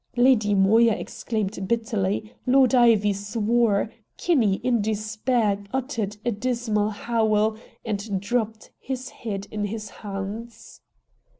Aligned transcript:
Lady 0.17 0.55
Moya 0.55 0.93
exclaimed 0.93 1.67
bitterly, 1.67 2.33
Lord 2.47 2.73
Ivy 2.73 3.13
swore, 3.13 3.91
Kinney 4.17 4.55
in 4.63 4.81
despair 4.81 5.63
uttered 5.71 6.17
a 6.25 6.31
dismal 6.31 6.89
howl 6.89 7.55
and 7.85 8.19
dropped 8.19 8.71
his 8.79 9.09
head 9.09 9.45
in 9.51 9.65
his 9.65 9.91
hands. 10.01 10.81